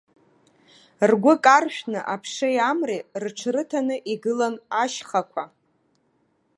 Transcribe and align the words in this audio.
Ргәы 1.09 1.33
каршәны 1.43 1.99
аԥшеи 2.13 2.57
амреи 2.69 3.05
рыҽрыҭаны 3.21 3.95
игылан 4.13 4.55
ашьхақәа. 4.81 5.43